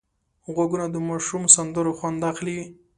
[0.53, 2.59] غوږونه د ماشومو سندرو خوند اخلي